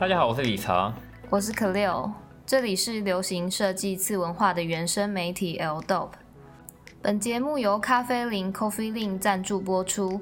[0.00, 0.90] 大家好，我是理查，
[1.28, 2.10] 我是可六，
[2.46, 6.12] 这里是流行设计次文化的原生媒体 L Dope。
[7.02, 10.18] 本节目由咖啡林 Coffee Lin 赞助播出。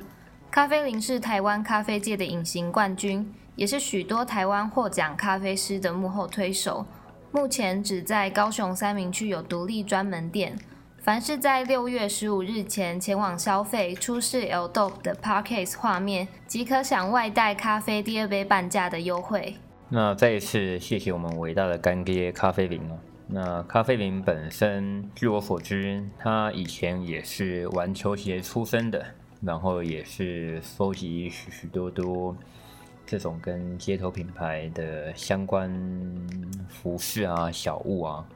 [0.50, 6.84] 咖啡林是台湾咖啡界的隐形冠军，也是许多台湾获奖咖啡师的幕后推手。
[7.30, 10.58] 目前只在高雄三明区有独立专门店。
[11.00, 19.56] 凡是在六月十五日前前往消费出示 L Dope 的 Parkcase 画面，即可享外带咖啡第二杯半价的优惠。
[19.90, 22.98] 那再一次谢谢我们伟大的干爹咖啡林哦。
[23.26, 29.02] 那咖啡林本身，据我所知，他以前也是玩球鞋出身的，
[29.40, 32.36] 然后也是收集许许多多
[33.06, 35.72] 这种跟街头品牌的相关
[36.68, 38.26] 服饰啊、小物啊，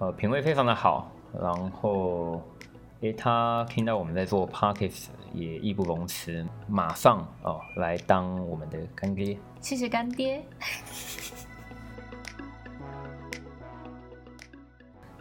[0.00, 1.10] 呃，品味非常的好。
[1.40, 2.42] 然后，
[3.00, 9.38] 诶，他听到我们在做 Parkes，也义不容辞，马上哦来当我们的干爹。
[9.64, 10.44] 谢谢干爹。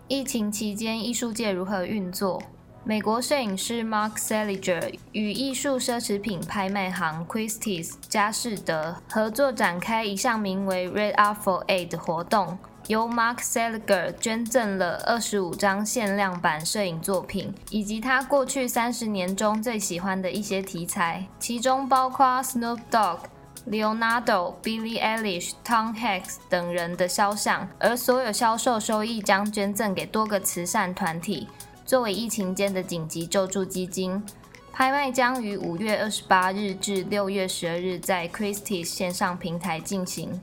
[0.10, 2.44] 疫情期间，艺术界如何运作？
[2.84, 12.58] 美国摄影师 Mark Seliger 与艺术奢侈品拍卖行 Christie's 佳士得合作展开一项名为 Red Art for Aid 的活动。
[12.88, 23.20] 由 Mark Seliger 捐赠了二十五张限量版摄影作品，以及他过去三十年中最喜欢的一些题材，其中包括 Snoop Dog、
[23.70, 31.48] Leonardo、Billie Eilish、Tom Hanks 等人的肖像，而所有销售收益将捐赠给多个慈善团体，
[31.86, 34.22] 作为疫情间的紧急救助基金。
[34.72, 40.42] 拍卖将于五月二十八日至六月十二日在 Christie 线上平台进行。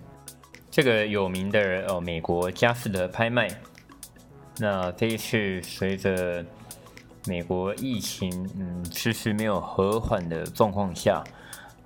[0.71, 3.49] 这个有名的哦，美国佳士得拍卖。
[4.59, 6.45] 那这一次随着
[7.27, 11.25] 美国疫情嗯迟迟没有和缓的状况下，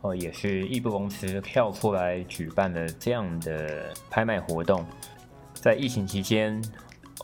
[0.05, 4.87] 哦也是义不容辞跳出来举办了这样的拍卖活动。
[5.55, 6.63] 在疫情期间，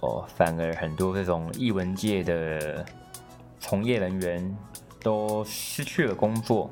[0.03, 2.84] 哦反而很多这种艺文界的
[3.58, 4.57] 从业人员
[5.01, 6.70] 都失去了工作。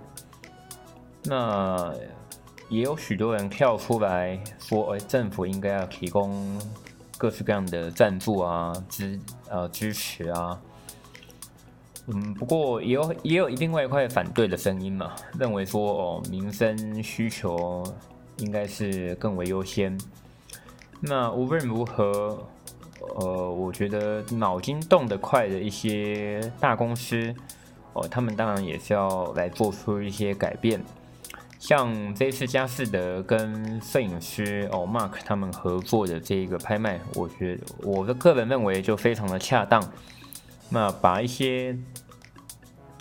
[1.25, 1.95] 那。
[2.71, 6.61] 也有许多人跳出来说：“哎，政府应该要提供
[7.17, 9.19] 各式各样的赞助啊，支
[9.49, 10.61] 呃支持啊。”
[12.11, 17.85] 嗯，不过也有也有另外一块反对的声音嘛，认为说：“哦，民生需求
[18.39, 19.99] 应该是更为优先。”
[21.01, 22.49] 那无论如何，
[23.17, 27.35] 呃，我觉得脑筋动得快的一些大公司，
[27.93, 30.83] 哦，他们当然也是要来做出一些改变。
[31.59, 39.83] 像这次佳士得跟摄影师哦 Mark 他们合作的这一个拍卖，我觉得我的个人认为就非常的恰当。
[40.71, 41.77] 那把一些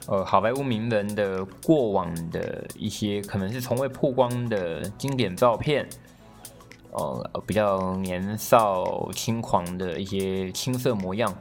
[0.08, 5.88] 呃好莱坞名人的过往的一些可能是从未曝光的经典照片，
[6.92, 11.34] 呃比较年少轻狂的一些青涩模样，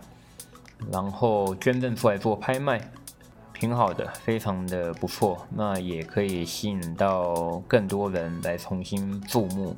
[0.92, 2.80] 然后捐赠出来做拍卖。
[3.58, 9.74] 挺好的，非常的不错，那也可以吸引到更多人来重新注目，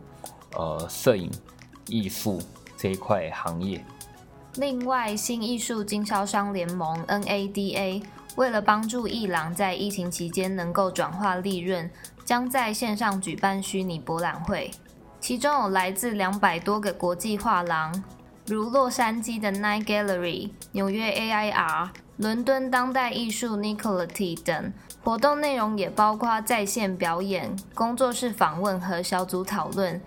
[0.56, 1.30] 呃，摄影
[1.86, 2.42] 艺术
[2.76, 3.80] 这一块行业。
[4.58, 8.02] 另外，新艺术经销商联盟 （NADA）
[8.34, 11.88] 为了帮助艺廊在疫情期间能够转化利润，
[12.24, 14.72] 将在线上举办虚拟博览会，
[15.20, 18.02] 其中有来自两百多个国际画廊，
[18.46, 21.90] 如洛杉矶的 Night Gallery、纽约 AIR。
[22.16, 24.72] 伦敦当代艺术 Nicolati 等
[25.04, 30.00] 活动内容也包括在线表演、工作室访问和小组讨论。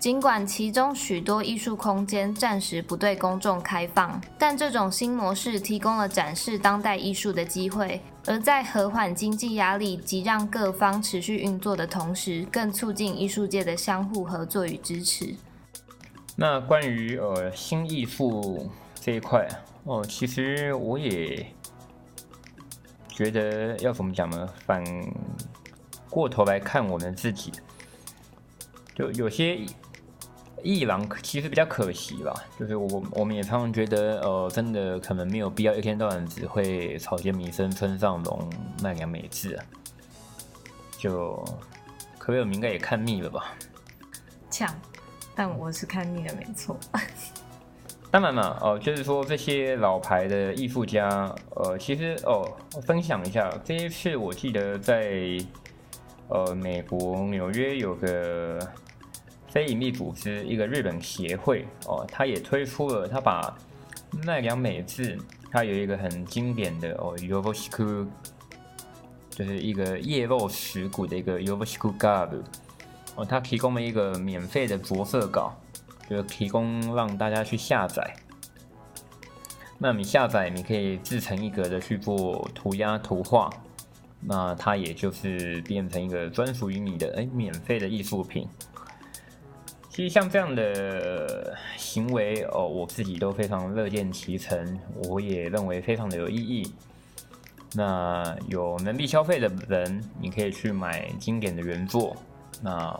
[0.00, 15.34] 尽管其中许多艺术空间暂时不对公众开放，但这种新模式提供了展示当代艺术的机会，而在和缓经济压力及让各方持续运作的同时，更促进艺术界的相互合作与支持。
[16.34, 19.46] 那关于呃新艺术这一块。
[19.84, 21.46] 哦，其实我也
[23.08, 24.48] 觉得要怎么讲呢？
[24.64, 24.82] 反
[26.08, 27.50] 过头来看，我们自己
[28.94, 29.58] 就有些
[30.62, 32.34] 艺廊其实比较可惜吧。
[32.58, 38.50] 就是我我们也常常觉得，呃，真的可能没有必要一天到晚只会草间弥生、村上隆、
[38.82, 39.64] 奈良美智啊。
[40.98, 41.42] 就
[42.18, 43.54] 可能我们应该也看腻了吧？
[44.50, 44.68] 呛，
[45.34, 46.78] 但我是看腻了，没错。
[48.10, 52.44] 当然嘛，哦，就是说这些老牌的艺术家，呃，其实哦，
[52.82, 55.38] 分享一下，这一次我记得在
[56.28, 58.58] 呃美国纽约有个
[59.50, 63.56] 非营利组织，一个日本协会，哦，他也推出了，他把
[64.24, 65.18] 奈良美智，
[65.50, 68.08] 他有一个很经典的哦 y o v o s h i k u
[69.30, 72.42] 就是一个叶肉石骨的一个 y o v o s h i k u g a b
[73.16, 75.52] 哦，它提供了一个免费的着色稿，
[76.08, 78.14] 就提供让大家去下载。
[79.78, 83.50] 那你下载，你可以自成一格的去做涂鸦图画，
[84.20, 88.46] 那它也就是变成一个专属于你的哎免费的艺术品。
[90.00, 96.72] 其实像这样的行为哦，我自己都非常乐见其成，我也认为非常的有意义。
[97.74, 102.16] 那有能力消费的人，你可以去买经典的原作；
[102.62, 102.98] 那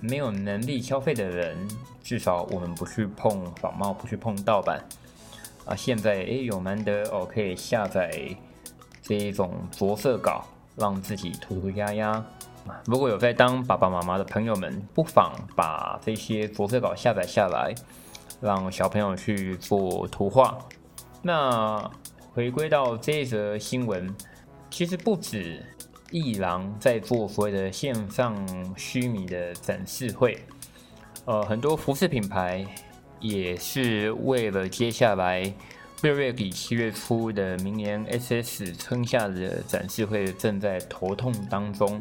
[0.00, 1.54] 没有能力消费的人，
[2.02, 4.82] 至少我们不去碰仿冒，不去碰盗版。
[5.66, 8.10] 啊，现在诶有难得哦，可以下载
[9.02, 10.46] 这一种着色稿，
[10.76, 12.24] 让自己涂涂鸦鸦。
[12.86, 17.74] 如果有在当爸爸妈妈的朋友们，不妨把这些着色稿下载下来，
[18.40, 20.58] 让小朋友去做图画。
[21.22, 21.90] 那。
[22.34, 24.14] 回归到这一则新闻，
[24.70, 25.60] 其实不止
[26.12, 28.36] 艺廊在做所谓的线上
[28.76, 30.38] 虚拟的展示会，
[31.24, 32.64] 呃，很多服饰品牌
[33.18, 35.52] 也是为了接下来
[36.02, 42.00] 六月底七月初的明年 SS 春夏的展示会正在头痛当中。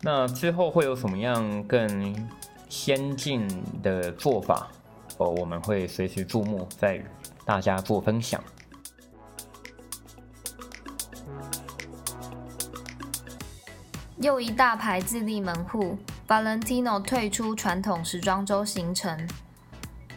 [0.00, 2.28] 那之后会有什么样更
[2.68, 3.46] 先进
[3.82, 4.68] 的做法？
[5.16, 7.04] 哦，我们会随时注目，再与
[7.44, 8.42] 大家做分享。
[14.20, 15.96] 又一大牌自立门户
[16.26, 19.28] ，Valentino 退出传统时装周行程。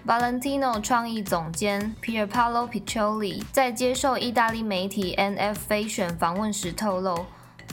[0.06, 7.26] Valentino 创意总监 Pierpaolo Piccioli 在接受意大利媒体 NF Fashion 访问时透露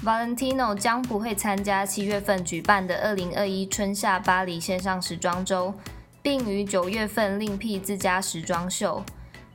[0.04, 5.74] ，Valentino 将不会参加七月份举办的2021春夏巴黎线上时装周，
[6.22, 9.02] 并于九月份另辟自家时装秀，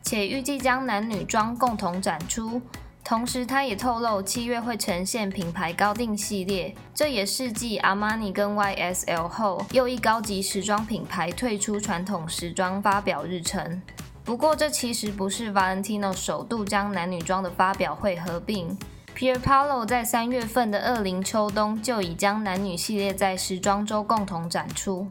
[0.02, 2.62] 且预计将男女装共同展出。
[3.06, 13.82] 同时，他也透露七月会呈现品牌高定系列，这也是继阿玛尼跟 YSL 后又一高级时装品牌退出传统时装发表日程。
[14.24, 18.78] 不过，这其实不是 Valentino 首度将男女装的发表会合并。
[19.16, 25.08] Pierpaolo 在三月份的二零秋冬就已将男女系列在时装周共同展出。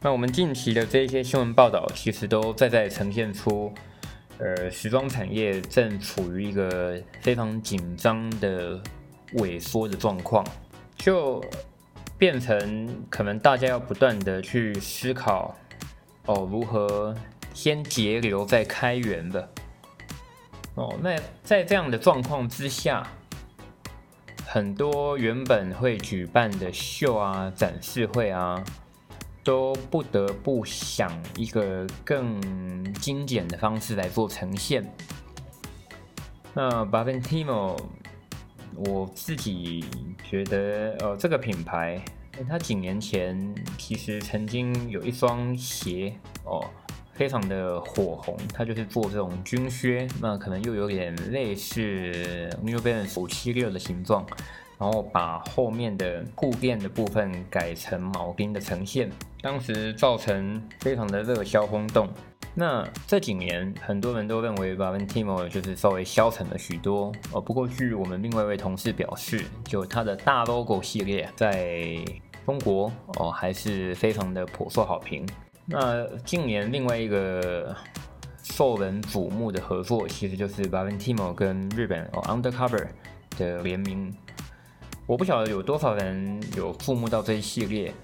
[0.00, 3.72] 那我们近期的这些新闻报道，其实都在在呈现出。
[4.38, 8.80] 呃，时装产业正处于一个非常紧张的
[9.34, 10.42] 萎缩的状况，
[10.96, 11.44] 就
[12.16, 15.54] 变成可能大家要不断的去思考，
[16.24, 17.14] 哦，如何
[17.52, 19.46] 先节流再开源的。
[20.74, 23.06] 哦，那在这样的状况之下，
[24.46, 28.62] 很多原本会举办的秀啊、展示会啊。
[29.42, 32.38] 都不得不想一个更
[32.94, 34.84] 精简的方式来做呈现。
[36.52, 37.76] 那 b a v e n t i m o
[38.76, 39.82] 我自己
[40.22, 41.98] 觉得，呃，这个品牌，
[42.46, 46.14] 它几年前其实曾经有一双鞋
[46.44, 46.62] 哦，
[47.20, 54.26] 非常的火红，它就是做这种军靴，那可能又有点类似 New Balance 五七六的形状。
[54.78, 59.10] 然后把后面的护垫的部分改成铆钉的呈现，
[59.42, 62.08] 当时造成非常的热销轰动。
[62.54, 67.12] 那这几年很多人都认为 Valentino 就是稍微消沉了许多。
[67.32, 72.02] 哦，不过据我们另外一位同事表示，就它的大 logo 系列在
[72.46, 75.26] 中国哦还是非常的颇受好评。
[75.72, 77.74] 那近年另外一个
[78.42, 82.88] 受人瞩目的合作，其实就是 Valentino 跟日本哦 Undercover
[83.38, 84.12] 的联名。
[85.06, 87.94] 我不晓得有多少人有注目到这一系列，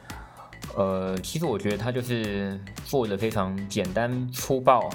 [0.76, 4.88] 呃，其实我觉得它就是做的非常简单粗暴，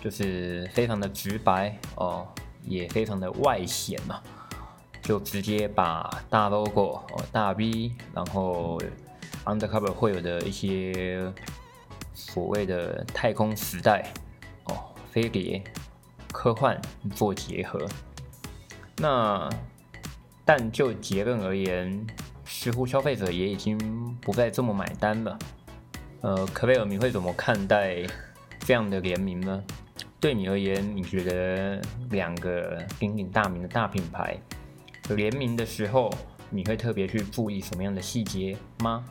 [0.00, 2.26] 就是非常的直白哦，
[2.64, 4.22] 也非常的外显嘛，
[5.02, 8.80] 就直接把大 logo 哦大 V，然后
[9.46, 11.32] undercover 会有的一些
[12.12, 14.12] 所谓的太空时代
[14.64, 14.76] 哦
[15.10, 15.64] 飞碟
[16.30, 16.80] 科幻
[17.14, 17.84] 做结合，
[18.98, 19.48] 那。
[20.48, 22.06] 但就结论而言，
[22.44, 23.76] 似乎消费者也已经
[24.20, 25.36] 不再这么买单了。
[26.20, 27.96] 呃，可贝尔，你会怎么看待
[28.60, 29.60] 这样的联名呢？
[30.20, 34.38] 对你而言，你觉得两个鼎鼎大名的大品牌
[35.08, 36.08] 联名的时候，
[36.48, 39.04] 你会特别去注意什么样的细节吗？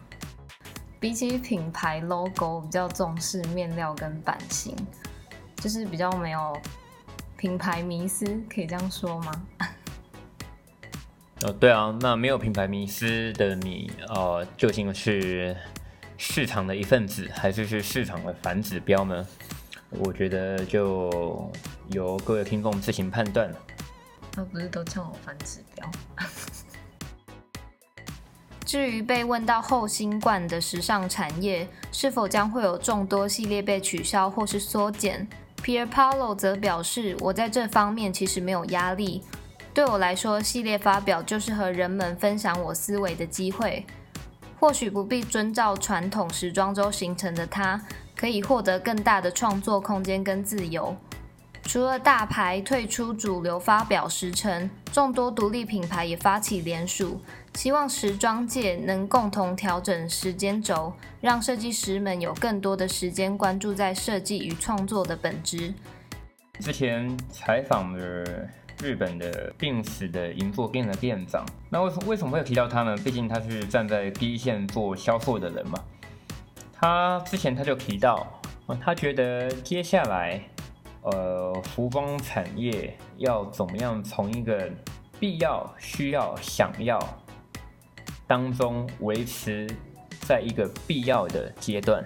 [0.99, 4.75] 比起品牌 logo，比较重视面料跟版型，
[5.57, 6.57] 就是比较没有
[7.37, 9.31] 品牌迷思，可以这样说吗？
[11.41, 15.55] 哦，对啊，那没有品牌迷失的你，呃，究竟是
[16.17, 19.27] 市场的一份子，还是是市场的反指标呢？
[19.89, 21.51] 我觉得就
[21.89, 23.57] 由各位听众自行判断了。
[24.31, 25.89] 他不是都叫我反指标？
[28.75, 35.25] 至于被问到后新冠的时尚产业是否将会有众多系列被取消或是缩减
[35.63, 39.23] ，Pier Paolo 则表示：“我在这方面其实没有压力。
[39.73, 43.85] 对我来说，系列发表就是和人们分享我思维的机会。
[44.59, 47.81] 或许不必遵照传统时装周形成的他，
[48.13, 50.93] 可以获得更大的创作空间跟自由。”
[51.65, 57.19] 除了大牌退出主流发表时程，众多独立品牌也发起联署，
[57.55, 65.73] 希望时装界能共同调整时间轴，让设计师们有更多的时间关注在设计与创作的本质。
[66.59, 68.23] 之前采访了
[68.81, 72.95] 日本的病死的银座店的店长，那为什为什么会提到他呢？
[73.03, 75.83] 毕竟他是站在第一线做销售的人嘛。
[76.79, 78.25] 他之前他就提到，
[78.79, 80.41] 他觉得接下来。
[81.05, 84.69] 呃，服装产业要怎么样从一个
[85.19, 86.99] 必要、需要、想要
[88.25, 89.69] 当中维持
[90.21, 92.03] 在一个必要的阶段？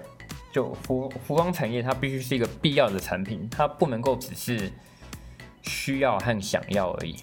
[0.51, 4.69] 就服服装产业，它必须是一个必要的产品，它不能够只是
[5.61, 7.15] 需要和想要而已。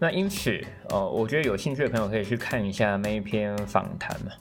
[0.00, 4.32] 那因此，呃，我觉得有兴趣的朋友可以去看一下那一篇访谈嘛。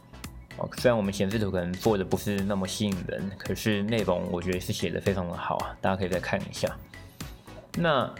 [0.57, 6.69] 哦，虽然我们显示图可能做的不是那么吸引人，可是内容我觉得是写的非常的好啊，大家可以再看一下。
[7.75, 8.13] 那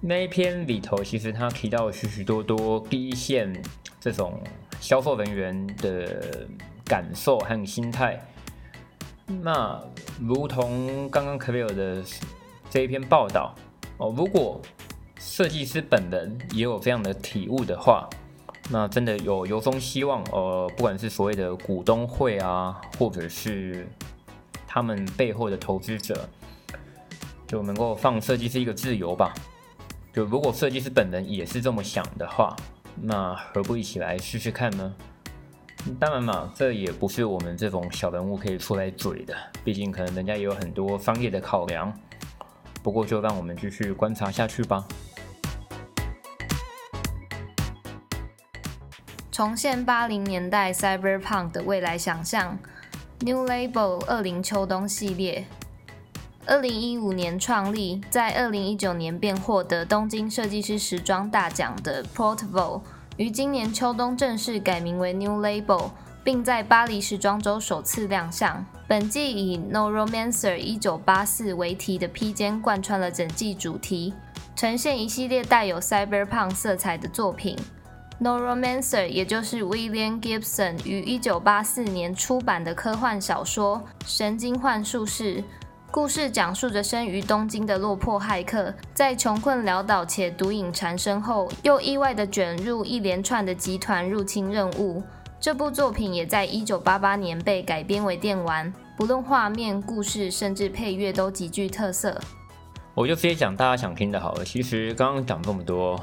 [0.00, 3.62] 那一篇里头，其实他提到许许多多第一线
[4.00, 4.40] 这种
[4.80, 6.48] 销售人员的
[6.84, 8.20] 感受和心态。
[9.26, 9.80] 那
[10.20, 12.02] 如同刚刚 k a v i l 的
[12.68, 13.54] 这一篇报道
[13.98, 14.60] 哦，如果
[15.16, 18.10] 设计师本人也有这样的体悟的话。
[18.70, 23.86] 那真的有由衷希望，呃，不管是所谓的股东会啊，或者是
[24.66, 26.28] 他们背后的投资者，
[27.46, 29.34] 就能够放设计师一个自由吧。
[30.12, 32.56] 就如果设计师本人也是这么想的话，
[33.00, 34.94] 那何不一起来试试看呢？
[35.98, 41.92] 当然嘛，这也不是我们这种小人物可以出来嘴的，毕竟可能人家也有很多商业的考量。
[42.82, 44.86] 不过就让我们继续观察下去吧。
[49.32, 52.58] 重现八零年代 Cyberpunk 的未来想象
[53.20, 55.46] ，New Label 二零秋冬系列，
[56.44, 62.82] 二零一五年创立，在二零一九年便获得东京设计师时装大奖的 Portvo，
[63.16, 68.62] 于今年秋冬正式改名为 New Label，并在巴黎时装周首次亮相。
[68.86, 74.12] 本季以 No Romancer 一九八四为题的披肩贯穿了整季主题，
[74.54, 77.56] 呈现一系列带有 Cyberpunk 色彩的作品。
[78.22, 85.38] 《No Romancer》也就是 William Gibson 于1984年出版的科幻小说《神经幻术士》。
[85.90, 95.02] 故事讲述着生于东京的落魄骇客，在穷困潦倒且毒瘾缠身后，又意外地卷入一连串的集团入侵任务。
[95.40, 102.16] 这部作品也在1988年被改编为电玩，不论画面、故事，甚至配乐都极具特色。
[102.94, 104.44] 我就直接讲大家想听的好了。
[104.44, 106.00] 其实刚刚讲这么多。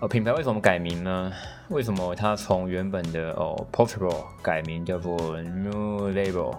[0.00, 1.32] 呃，品牌为什么改名呢？
[1.68, 6.56] 为什么它从原本的哦 Portable 改名叫做 New Label？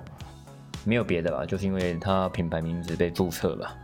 [0.84, 3.78] 没有别的吧，就是因为它品牌名字被注册了。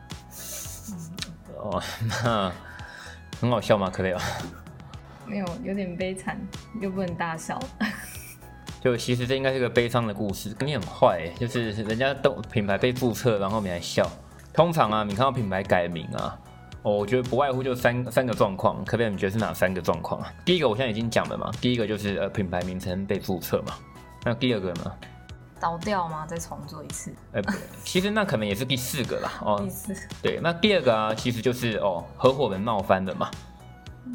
[1.58, 1.82] 哦，
[2.24, 2.52] 那
[3.40, 3.90] 很好笑吗？
[3.90, 4.22] 可以啊。
[5.28, 6.40] 没有，有点悲惨，
[6.80, 7.60] 又不能大笑。
[8.82, 14.10] 就其实这应该是个悲伤的故事，你很坏，就是人家都品牌被注册，然后你还笑。
[14.54, 16.40] 通常啊，你看到品牌改名啊。
[16.84, 19.10] 哦，我觉得不外乎就三三个状况，可不可以？
[19.10, 20.34] 你觉得是哪三个状况啊？
[20.44, 23.76] 第一个我现在已经讲了嘛，第一个就是呃品牌名称被注册嘛。
[24.24, 24.92] 那第二个呢？
[25.60, 26.26] 倒掉吗？
[26.26, 27.14] 再重做一次？
[27.34, 27.42] 呃，
[27.84, 29.32] 其实那可能也是第四个啦。
[29.46, 29.96] 哦，第四。
[30.24, 33.30] 对，那第二个啊，其实就是哦合伙人闹翻了嘛，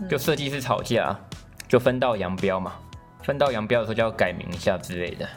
[0.09, 1.17] 就设计师吵架，
[1.69, 2.73] 就分道扬镳嘛。
[3.23, 5.29] 分道扬镳的时候就要改名一下之类的。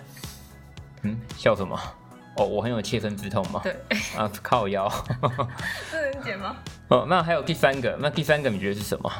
[1.03, 1.79] 嗯，笑什么？
[2.39, 3.61] 哦，我很有切身之痛嘛。
[3.63, 3.75] 对。
[4.17, 4.91] 啊，靠腰。
[5.91, 6.55] 这能解吗？
[6.87, 9.11] 哦，那还有第三个，那第三个你觉得是什么？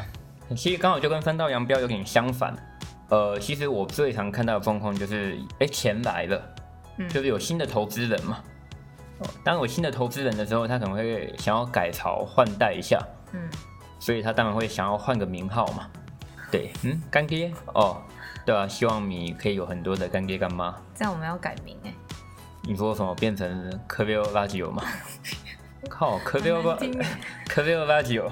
[0.56, 2.56] 其实刚好就跟分道扬镳有点相反。
[3.10, 6.42] 呃，其实我最常看到的状况就是，哎，钱来了，
[7.10, 8.38] 就是有新的投资人嘛。
[9.20, 13.00] 哦，当有新的投资人的时候，他可能会想要改朝换代一下。
[13.34, 13.50] 嗯。
[14.00, 15.90] 所以他当然会想要换个名号嘛。
[16.50, 18.02] 对，嗯，干爹哦，
[18.46, 20.76] 对啊，希望你可以有很多的干爹干妈。
[20.96, 21.94] 这样我们要改名哎。
[22.70, 23.16] 你说什么？
[23.16, 24.84] 变成科威欧垃圾油吗？
[25.90, 26.78] 靠，科威欧吧，
[27.48, 28.32] 科威欧垃圾油。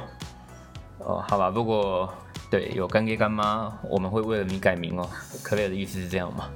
[0.99, 2.07] 哦，好吧，不过
[2.51, 5.09] 对有干爹干妈，我们会为了你改名哦。
[5.41, 6.51] 科威欧的意思是这样吗？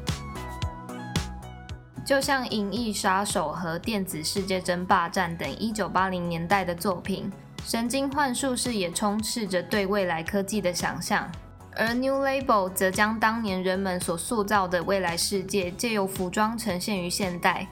[2.06, 7.32] 就像《银翼杀手》和《电子世界争霸战》等一九八零年代的作品，
[7.68, 11.28] 《神经幻术士》也充斥着对未来科技的想象。
[11.75, 17.68] 而 New Label 则将当年人们所塑造的未来世界，借由服装呈现于现代。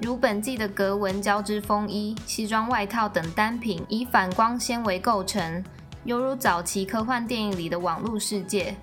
[0.00, 5.62] 如本季的格纹交织风衣、西装外套等单品，以反光纤维构成，
[6.04, 8.74] 犹如早期科幻电影里的网络世界。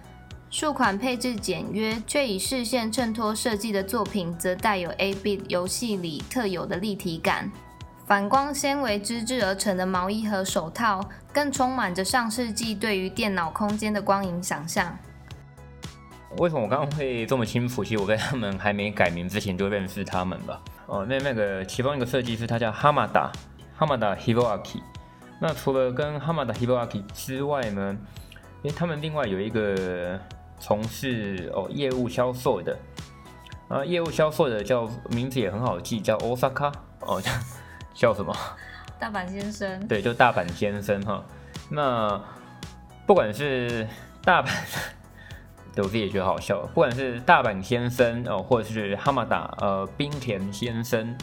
[0.50, 7.50] 数款配置简约却以视线衬托设计的作品，则带有 A B 游戏里特有的立体感。
[8.12, 11.00] 反光纤维织制而成的毛衣和手套，
[11.32, 14.94] 更充满着上世纪对于电脑空间的光影想象。
[16.38, 17.86] 为什么我刚刚会这么清楚？
[17.86, 20.62] 其实我在他们还没改名之前就认识他们吧。
[20.88, 23.32] 哦，那那个其中一个设计师他叫哈马达，
[23.77, 24.82] 哈马达 Hiroaki。
[25.39, 27.98] 那除了跟哈马达 Hiroaki 之外呢，
[28.62, 30.20] 因为他们另外有一个
[30.60, 32.77] 从事哦业务销售的，
[33.70, 37.24] 啊业务销售的叫名字也很好记，叫 Osaka 哦。
[37.93, 38.36] 叫什么？
[39.00, 39.88] 大阪先生。
[39.88, 41.24] 对，就大阪先生哈。
[41.69, 42.21] 那
[43.05, 43.88] 不管是
[44.24, 44.51] 大阪，
[45.77, 46.60] 我自己也觉得好笑。
[46.67, 51.17] 不管是大阪先生哦，或者是哈马达呃冰田先生，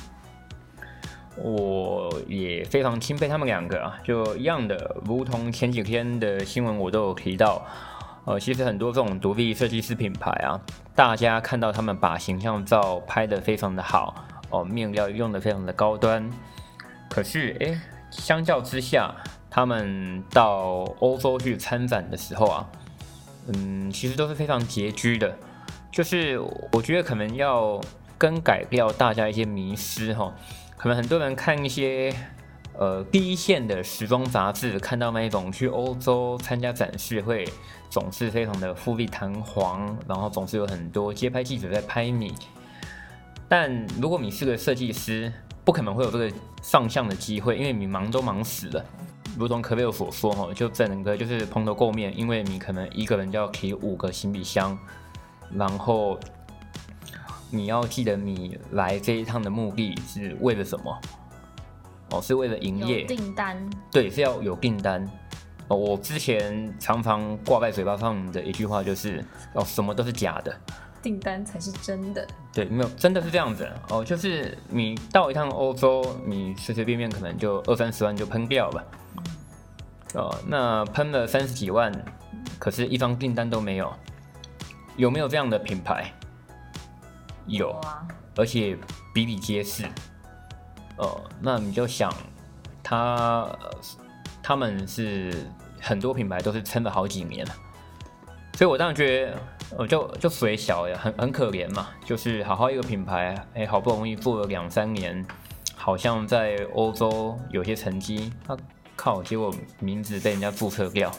[1.37, 3.97] 我也非常钦佩他们两个啊。
[4.03, 7.65] 就一样的，如同前几天的新闻我都有提到，
[8.25, 10.61] 呃，其实很多这种独立设计师品牌啊，
[10.97, 14.15] 大家看到他们把形象照拍得非常的好
[14.51, 16.29] 哦，面料用的非常的高端。
[17.11, 19.15] 可是，哎，相较之下，
[19.51, 22.71] 他们到欧洲去参展的时候啊，
[23.47, 25.37] 嗯，其实都是非常拮据的。
[25.91, 26.39] 就是
[26.73, 27.81] 我觉得可能要
[28.19, 30.35] 更改掉大家一些迷失哈。
[30.77, 32.15] 可能很多人看一些
[32.75, 37.49] 呃第一线的时装杂志，看到那一种去欧洲参加展示会，
[37.89, 42.35] 总是非常的富丽堂皇，然后总是有很多街拍记者在拍你。
[43.49, 45.33] 但如果你是个设计师，
[45.65, 46.31] 不可能会有这个
[46.63, 48.85] 上相的机会，因为你忙都忙死了。
[49.39, 54.77] 如同可贝尔所说，哈，就整个就是蓬头垢面，因为你可能一个人就要提五个行李箱，
[55.53, 56.19] 然后
[57.51, 61.01] 你要记得你来这一趟的目的是为了什么？
[62.11, 65.09] 哦，是为了营业订单，对，是要有订单。
[65.69, 70.55] 哦，我之前常常挂在嘴巴上的一句话就是，哦，什么都是假的。
[71.03, 74.05] 订单才是真的，对，没有，真的是这样子哦。
[74.05, 78.85] 就是你到一趟欧洲，你随随便便可能就二三十万就喷掉了，
[80.15, 81.93] 哦，那喷了三十几万，
[82.59, 83.93] 可是一张订单都没有，
[84.97, 86.13] 有没有这样的品牌？
[87.47, 88.07] 有啊，
[88.37, 88.77] 而且
[89.15, 89.85] 比比皆是。
[90.97, 92.13] 哦，那你就想，
[92.83, 93.49] 他
[94.43, 95.47] 他们是
[95.81, 97.55] 很多品牌都是撑了好几年了，
[98.55, 99.39] 所以我当然觉得。
[99.77, 105.25] 我就就水小呀，很很可怜嘛，就是好好一个品牌，哎，好不容易做了两三年，
[105.77, 108.57] 好像在欧洲有些成绩，他
[108.97, 111.13] 靠，结果名字被人家注册掉，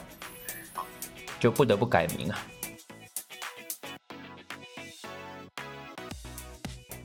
[1.38, 2.38] 就不得不改名啊。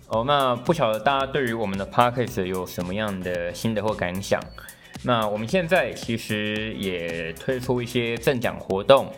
[0.08, 4.42] 哦，那不晓得大家对于我们的 p a c k a g e 有什么样的心得或感想？
[5.04, 9.14] 那我们现在其实也推出一些赠奖活动。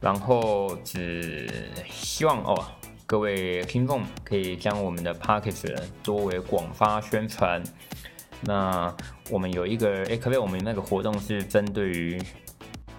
[0.00, 1.48] 然后只
[1.90, 2.64] 希望哦，
[3.06, 7.62] 各位听众可以将我们的 p a c k a g e 作为广发宣传。
[8.42, 8.94] 那
[9.30, 12.22] 我们有一个，哎，可不可以我们那个活动是针对于，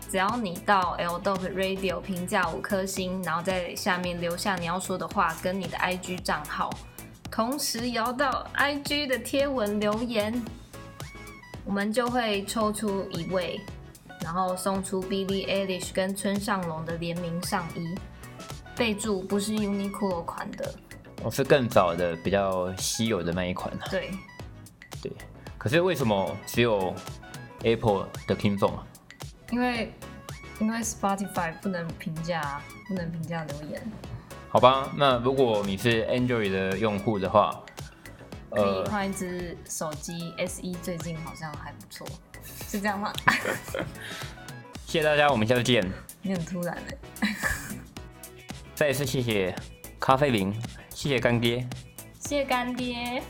[0.09, 6.71] 只要你到 L d o p Radio 评价五颗星，然后在下面留下你要说的话跟你的 IG 账号，
[7.29, 10.33] 同时摇到 IG 的贴文留言，
[11.63, 13.61] 我们就会抽出一位。
[14.27, 17.95] 然后送出 Billie Eilish 跟村上隆的联名上衣，
[18.75, 20.75] 备注不是 Uniqlo 款的，
[21.23, 24.11] 哦，是更早的比较稀有的那一款对，
[25.01, 25.09] 对。
[25.57, 26.93] 可是为什么只有
[27.63, 28.85] Apple 的听众啊？
[29.49, 29.93] 因为
[30.59, 33.81] 因为 Spotify 不能评价，不能评价留言。
[34.49, 37.63] 好吧，那如果你是 Android 的用户的话，
[38.51, 42.05] 可以换一只手机 SE，最近好像还不错。
[42.67, 43.11] 是这样吗？
[44.85, 45.83] 谢谢大家，我们下次见。
[46.21, 46.77] 你很突然
[47.21, 47.35] 哎！
[48.75, 49.55] 再一次谢谢
[49.99, 50.53] 咖啡林，
[50.93, 51.67] 谢谢干爹，
[52.19, 53.23] 谢谢干爹。